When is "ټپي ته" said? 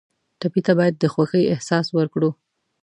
0.39-0.73